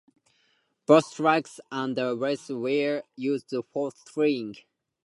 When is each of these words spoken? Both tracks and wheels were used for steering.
Both 0.87 1.13
tracks 1.13 1.59
and 1.71 1.95
wheels 1.95 2.49
were 2.49 3.03
used 3.15 3.53
for 3.71 3.91
steering. 3.91 4.55